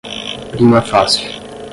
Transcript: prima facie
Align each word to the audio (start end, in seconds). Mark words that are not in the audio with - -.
prima 0.53 0.81
facie 0.81 1.27